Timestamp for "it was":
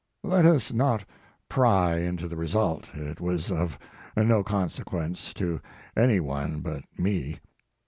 2.95-3.51